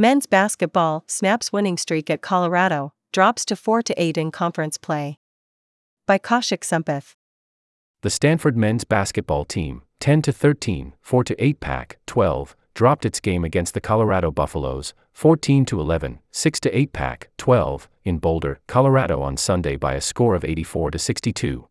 Men's 0.00 0.26
basketball 0.26 1.02
snaps 1.08 1.52
winning 1.52 1.76
streak 1.76 2.08
at 2.08 2.22
Colorado, 2.22 2.92
drops 3.12 3.44
to 3.44 3.56
4 3.56 3.82
8 3.96 4.16
in 4.16 4.30
conference 4.30 4.78
play. 4.78 5.18
By 6.06 6.18
Kaushik 6.18 6.60
Sampath. 6.60 7.16
The 8.02 8.10
Stanford 8.10 8.56
men's 8.56 8.84
basketball 8.84 9.44
team, 9.44 9.82
10 9.98 10.22
13, 10.22 10.92
4 11.00 11.24
8 11.36 11.58
Pac-12, 11.58 12.54
dropped 12.74 13.04
its 13.06 13.18
game 13.18 13.42
against 13.42 13.74
the 13.74 13.80
Colorado 13.80 14.30
Buffaloes, 14.30 14.94
14 15.14 15.66
11, 15.72 16.20
6 16.30 16.60
8 16.64 16.92
Pac-12, 16.92 17.88
in 18.04 18.18
Boulder, 18.18 18.60
Colorado 18.68 19.20
on 19.20 19.36
Sunday 19.36 19.74
by 19.74 19.94
a 19.94 20.00
score 20.00 20.36
of 20.36 20.44
84 20.44 20.92
62. 20.96 21.66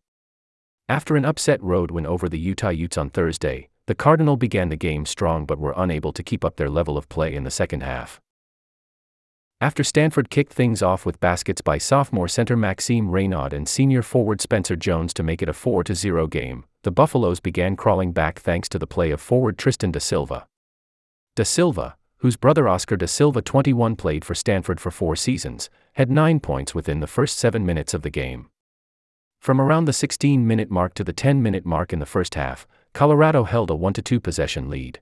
After 0.86 1.16
an 1.16 1.24
upset 1.24 1.62
road 1.62 1.90
win 1.90 2.04
over 2.04 2.28
the 2.28 2.38
Utah 2.38 2.68
Utes 2.68 2.98
on 2.98 3.08
Thursday, 3.08 3.70
the 3.88 3.94
Cardinal 3.94 4.36
began 4.36 4.68
the 4.68 4.76
game 4.76 5.06
strong 5.06 5.46
but 5.46 5.58
were 5.58 5.72
unable 5.74 6.12
to 6.12 6.22
keep 6.22 6.44
up 6.44 6.56
their 6.56 6.68
level 6.68 6.98
of 6.98 7.08
play 7.08 7.34
in 7.34 7.44
the 7.44 7.50
second 7.50 7.82
half. 7.82 8.20
After 9.62 9.82
Stanford 9.82 10.28
kicked 10.28 10.52
things 10.52 10.82
off 10.82 11.06
with 11.06 11.20
baskets 11.20 11.62
by 11.62 11.78
sophomore 11.78 12.28
center 12.28 12.54
Maxime 12.54 13.08
Reynaud 13.08 13.54
and 13.54 13.66
senior 13.66 14.02
forward 14.02 14.42
Spencer 14.42 14.76
Jones 14.76 15.14
to 15.14 15.22
make 15.22 15.40
it 15.40 15.48
a 15.48 15.54
4 15.54 15.84
0 15.90 16.26
game, 16.26 16.64
the 16.82 16.90
Buffaloes 16.90 17.40
began 17.40 17.76
crawling 17.76 18.12
back 18.12 18.40
thanks 18.40 18.68
to 18.68 18.78
the 18.78 18.86
play 18.86 19.10
of 19.10 19.22
forward 19.22 19.56
Tristan 19.56 19.90
da 19.90 20.00
Silva. 20.00 20.46
Da 21.34 21.44
Silva, 21.44 21.96
whose 22.18 22.36
brother 22.36 22.68
Oscar 22.68 22.98
da 22.98 23.06
Silva 23.06 23.40
21 23.40 23.96
played 23.96 24.22
for 24.22 24.34
Stanford 24.34 24.80
for 24.80 24.90
four 24.90 25.16
seasons, 25.16 25.70
had 25.94 26.10
nine 26.10 26.40
points 26.40 26.74
within 26.74 27.00
the 27.00 27.06
first 27.06 27.38
seven 27.38 27.64
minutes 27.64 27.94
of 27.94 28.02
the 28.02 28.10
game. 28.10 28.50
From 29.40 29.60
around 29.60 29.86
the 29.86 29.92
16 29.92 30.46
minute 30.46 30.70
mark 30.70 30.94
to 30.94 31.04
the 31.04 31.12
10 31.14 31.42
minute 31.42 31.64
mark 31.64 31.92
in 31.94 32.00
the 32.00 32.06
first 32.06 32.34
half, 32.34 32.66
Colorado 32.98 33.44
held 33.44 33.70
a 33.70 33.76
1 33.76 33.92
2 33.92 34.18
possession 34.18 34.68
lead. 34.68 34.98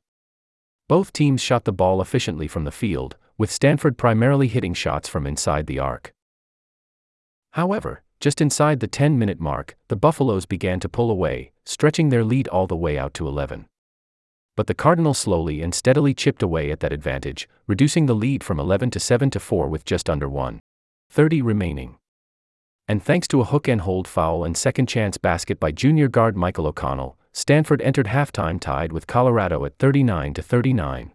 Both 0.87 1.15
teams 1.15 1.41
shot 1.41 1.65
the 1.65 1.73
ball 1.73 2.03
efficiently 2.03 2.47
from 2.47 2.65
the 2.65 2.71
field, 2.71 3.17
with 3.39 3.51
Stanford 3.51 3.97
primarily 3.97 4.49
hitting 4.49 4.75
shots 4.75 5.09
from 5.09 5.27
inside 5.27 5.67
the 5.67 5.79
arc. 5.79 6.13
However, 7.53 8.03
just 8.21 8.43
inside 8.43 8.81
the 8.81 8.87
10 8.87 9.19
minute 9.19 9.41
mark, 9.41 9.79
the 9.89 9.97
Buffaloes 9.97 10.45
began 10.45 10.79
to 10.81 10.91
pull 10.91 11.11
away, 11.11 11.53
stretching 11.65 12.11
their 12.11 12.23
lead 12.23 12.49
all 12.49 12.67
the 12.67 12.77
way 12.77 12.99
out 12.99 13.15
to 13.15 13.27
11. 13.27 13.65
But 14.57 14.67
the 14.67 14.75
Cardinals 14.75 15.17
slowly 15.17 15.63
and 15.63 15.75
steadily 15.75 16.13
chipped 16.13 16.43
away 16.43 16.71
at 16.71 16.81
that 16.81 16.93
advantage, 16.93 17.49
reducing 17.67 18.05
the 18.05 18.15
lead 18.15 18.45
from 18.45 18.61
11 18.61 18.91
to 18.91 19.01
7 19.01 19.31
to 19.31 19.41
4 19.41 19.69
with 19.69 19.87
just 19.87 20.11
under 20.11 20.29
1. 20.29 20.61
30 21.09 21.41
remaining. 21.41 21.97
And 22.87 23.03
thanks 23.03 23.27
to 23.29 23.41
a 23.41 23.45
hook 23.45 23.67
and 23.67 23.81
hold 23.81 24.07
foul 24.07 24.45
and 24.45 24.55
second 24.55 24.87
chance 24.87 25.17
basket 25.17 25.59
by 25.59 25.73
junior 25.73 26.09
guard 26.09 26.37
Michael 26.37 26.67
O'Connell, 26.67 27.17
Stanford 27.37 27.83
entered 27.83 28.07
halftime 28.07 28.59
tied 28.59 28.93
with 28.93 29.07
Colorado 29.07 29.63
at 29.67 29.77
39 29.77 30.33
to 30.33 30.43
39. 30.43 31.13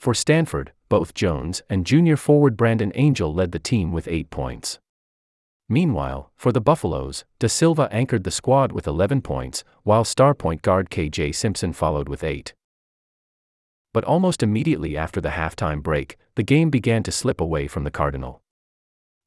For 0.00 0.12
Stanford, 0.12 0.72
both 0.88 1.14
Jones 1.14 1.62
and 1.70 1.86
junior 1.86 2.16
forward 2.16 2.56
Brandon 2.56 2.90
Angel 2.96 3.32
led 3.32 3.52
the 3.52 3.60
team 3.60 3.92
with 3.92 4.08
8 4.08 4.28
points. 4.30 4.80
Meanwhile, 5.68 6.32
for 6.34 6.50
the 6.50 6.60
Buffaloes, 6.60 7.24
Da 7.38 7.46
Silva 7.46 7.88
anchored 7.92 8.24
the 8.24 8.32
squad 8.32 8.72
with 8.72 8.88
11 8.88 9.22
points, 9.22 9.62
while 9.84 10.02
star 10.02 10.34
point 10.34 10.62
guard 10.62 10.90
KJ 10.90 11.32
Simpson 11.32 11.72
followed 11.72 12.08
with 12.08 12.24
8. 12.24 12.52
But 13.94 14.02
almost 14.02 14.42
immediately 14.42 14.96
after 14.96 15.20
the 15.20 15.28
halftime 15.28 15.80
break, 15.80 16.16
the 16.34 16.42
game 16.42 16.70
began 16.70 17.04
to 17.04 17.12
slip 17.12 17.40
away 17.40 17.68
from 17.68 17.84
the 17.84 17.92
Cardinal. 17.92 18.42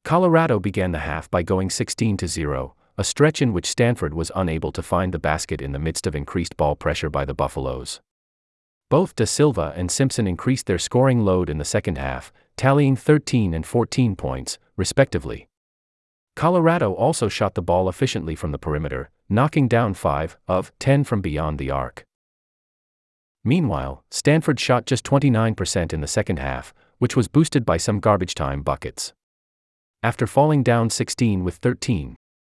Colorado 0.04 0.60
began 0.60 0.92
the 0.92 0.98
half 0.98 1.30
by 1.30 1.42
going 1.42 1.70
16 1.70 2.18
0, 2.18 2.74
a 2.98 3.04
stretch 3.04 3.42
in 3.42 3.52
which 3.52 3.66
Stanford 3.66 4.14
was 4.14 4.32
unable 4.34 4.72
to 4.72 4.82
find 4.82 5.12
the 5.12 5.18
basket 5.18 5.60
in 5.60 5.72
the 5.72 5.78
midst 5.78 6.06
of 6.06 6.14
increased 6.14 6.56
ball 6.56 6.74
pressure 6.74 7.10
by 7.10 7.24
the 7.24 7.34
Buffaloes. 7.34 8.00
Both 8.88 9.16
Da 9.16 9.24
Silva 9.24 9.74
and 9.76 9.90
Simpson 9.90 10.26
increased 10.26 10.66
their 10.66 10.78
scoring 10.78 11.24
load 11.24 11.50
in 11.50 11.58
the 11.58 11.64
second 11.64 11.98
half, 11.98 12.32
tallying 12.56 12.96
13 12.96 13.52
and 13.52 13.66
14 13.66 14.16
points, 14.16 14.58
respectively. 14.76 15.48
Colorado 16.36 16.92
also 16.92 17.28
shot 17.28 17.54
the 17.54 17.62
ball 17.62 17.88
efficiently 17.88 18.34
from 18.34 18.52
the 18.52 18.58
perimeter, 18.58 19.10
knocking 19.28 19.68
down 19.68 19.94
5 19.94 20.36
of 20.46 20.72
10 20.78 21.04
from 21.04 21.20
beyond 21.20 21.58
the 21.58 21.70
arc. 21.70 22.04
Meanwhile, 23.42 24.04
Stanford 24.10 24.58
shot 24.58 24.86
just 24.86 25.04
29% 25.04 25.92
in 25.92 26.00
the 26.00 26.06
second 26.06 26.38
half, 26.38 26.74
which 26.98 27.16
was 27.16 27.28
boosted 27.28 27.64
by 27.64 27.76
some 27.76 28.00
garbage 28.00 28.34
time 28.34 28.62
buckets. 28.62 29.12
After 30.02 30.26
falling 30.26 30.62
down 30.62 30.90
16 30.90 31.42
with 31.42 31.56
13, 31.56 32.16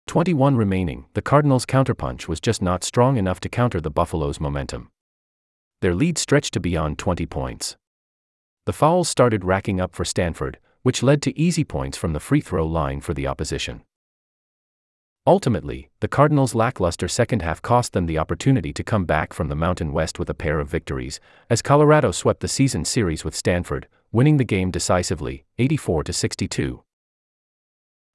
21 0.07 0.56
remaining, 0.56 1.06
the 1.16 1.22
Cardinals' 1.22 1.66
counterpunch 1.66 2.29
was 2.29 2.40
just 2.40 2.62
not 2.62 2.84
strong 2.84 3.18
enough 3.18 3.41
to 3.41 3.50
counter 3.50 3.81
the 3.81 3.91
Buffaloes' 3.91 4.40
momentum. 4.40 4.90
Their 5.81 5.94
lead 5.94 6.18
stretched 6.18 6.53
to 6.53 6.62
beyond 6.62 6.97
20 6.97 7.25
points. 7.25 7.75
The 8.66 8.73
fouls 8.73 9.09
started 9.09 9.44
racking 9.44 9.81
up 9.81 9.94
for 9.94 10.06
Stanford, 10.06 10.59
which 10.81 11.03
led 11.03 11.22
to 11.23 11.38
easy 11.38 11.66
points 11.66 11.97
from 11.97 12.13
the 12.13 12.22
free 12.22 12.40
throw 12.40 12.66
line 12.66 13.01
for 13.01 13.13
the 13.13 13.28
opposition. 13.28 13.84
Ultimately, 15.28 15.90
the 16.00 16.07
Cardinals' 16.07 16.56
lackluster 16.56 17.09
second 17.09 17.41
half 17.41 17.62
cost 17.62 17.91
them 17.91 18.06
the 18.06 18.18
opportunity 18.18 18.72
to 18.72 18.84
come 18.85 19.03
back 19.03 19.34
from 19.34 19.50
the 19.50 19.56
Mountain 19.56 19.91
West 19.91 20.19
with 20.19 20.29
a 20.29 20.34
pair 20.34 20.62
of 20.62 20.69
victories, 20.69 21.19
as 21.50 21.62
Colorado 21.62 22.12
swept 22.12 22.39
the 22.39 22.47
season 22.47 22.85
series 22.85 23.25
with 23.25 23.35
Stanford, 23.35 23.89
winning 24.13 24.38
the 24.38 24.45
game 24.45 24.72
decisively, 24.72 25.44
84 25.57 26.06
62. 26.09 26.81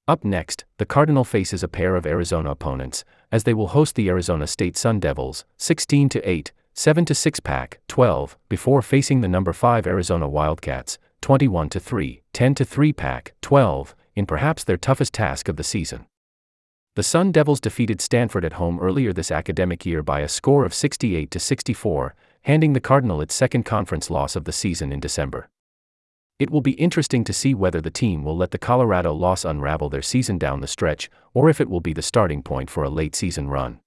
Up 0.08 0.24
next, 0.24 0.64
the 0.78 0.86
Cardinal 0.86 1.22
faces 1.22 1.62
a 1.62 1.68
pair 1.68 1.94
of 1.94 2.06
Arizona 2.06 2.50
opponents, 2.50 3.04
as 3.30 3.44
they 3.44 3.54
will 3.54 3.68
host 3.68 3.94
the 3.94 4.08
Arizona 4.08 4.48
State 4.48 4.76
Sun 4.76 4.98
Devils, 4.98 5.44
16 5.58 6.08
to 6.08 6.28
8, 6.28 6.50
7 6.74 7.04
to 7.04 7.14
6 7.14 7.40
Pac-12, 7.40 8.34
before 8.48 8.82
facing 8.82 9.20
the 9.20 9.28
number 9.28 9.52
5 9.52 9.86
Arizona 9.86 10.28
Wildcats, 10.28 10.98
21 11.20 11.68
to 11.68 11.78
3, 11.78 12.20
10 12.32 12.54
to 12.56 12.64
3 12.64 12.92
Pac-12, 12.92 13.94
in 14.16 14.26
perhaps 14.26 14.64
their 14.64 14.76
toughest 14.76 15.14
task 15.14 15.48
of 15.48 15.56
the 15.56 15.62
season. 15.62 16.06
The 16.96 17.04
Sun 17.04 17.30
Devils 17.30 17.60
defeated 17.60 18.00
Stanford 18.00 18.44
at 18.44 18.54
home 18.54 18.80
earlier 18.80 19.12
this 19.12 19.30
academic 19.30 19.86
year 19.86 20.02
by 20.02 20.20
a 20.20 20.28
score 20.28 20.64
of 20.64 20.74
68 20.74 21.30
to 21.30 21.38
64, 21.38 22.16
handing 22.42 22.72
the 22.72 22.80
Cardinal 22.80 23.20
its 23.20 23.36
second 23.36 23.62
conference 23.62 24.10
loss 24.10 24.34
of 24.34 24.46
the 24.46 24.52
season 24.52 24.90
in 24.90 24.98
December. 24.98 25.48
It 26.38 26.50
will 26.50 26.60
be 26.60 26.72
interesting 26.72 27.24
to 27.24 27.32
see 27.32 27.54
whether 27.54 27.80
the 27.80 27.90
team 27.90 28.24
will 28.24 28.36
let 28.36 28.50
the 28.50 28.58
Colorado 28.58 29.12
loss 29.12 29.44
unravel 29.44 29.88
their 29.90 30.02
season 30.02 30.38
down 30.38 30.60
the 30.60 30.66
stretch, 30.66 31.08
or 31.34 31.48
if 31.48 31.60
it 31.60 31.70
will 31.70 31.80
be 31.80 31.92
the 31.92 32.02
starting 32.02 32.42
point 32.42 32.70
for 32.70 32.82
a 32.82 32.90
late 32.90 33.14
season 33.14 33.48
run. 33.48 33.80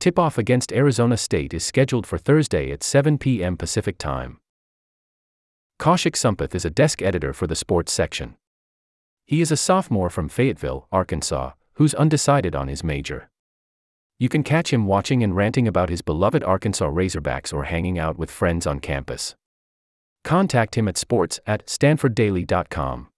Tip 0.00 0.18
off 0.18 0.36
against 0.36 0.72
Arizona 0.72 1.16
State 1.16 1.54
is 1.54 1.64
scheduled 1.64 2.06
for 2.06 2.18
Thursday 2.18 2.72
at 2.72 2.82
7 2.82 3.18
p.m. 3.18 3.56
Pacific 3.56 3.98
Time. 3.98 4.40
Kaushik 5.78 6.14
Sampath 6.14 6.54
is 6.54 6.64
a 6.64 6.70
desk 6.70 7.02
editor 7.02 7.32
for 7.32 7.46
the 7.46 7.56
sports 7.56 7.92
section. 7.92 8.36
He 9.26 9.40
is 9.40 9.52
a 9.52 9.56
sophomore 9.56 10.10
from 10.10 10.28
Fayetteville, 10.28 10.88
Arkansas, 10.92 11.52
who's 11.74 11.94
undecided 11.94 12.54
on 12.54 12.68
his 12.68 12.84
major. 12.84 13.30
You 14.18 14.28
can 14.28 14.42
catch 14.42 14.72
him 14.72 14.86
watching 14.86 15.22
and 15.22 15.34
ranting 15.34 15.66
about 15.66 15.88
his 15.88 16.02
beloved 16.02 16.44
Arkansas 16.44 16.88
Razorbacks 16.88 17.52
or 17.52 17.64
hanging 17.64 17.98
out 17.98 18.18
with 18.18 18.30
friends 18.30 18.66
on 18.66 18.78
campus. 18.78 19.34
Contact 20.24 20.76
him 20.76 20.88
at 20.88 20.96
sports 20.96 21.40
at 21.46 21.66
stanforddaily.com. 21.66 23.11